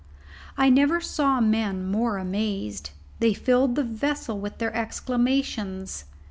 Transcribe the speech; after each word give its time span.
I 0.57 0.71
never 0.71 0.99
saw 0.99 1.39
men 1.39 1.85
more 1.85 2.17
amazed. 2.17 2.89
They 3.19 3.35
filled 3.35 3.75
the 3.75 3.83
vessel 3.83 4.39
with 4.39 4.57
their 4.57 4.75
exclamations. 4.75 6.05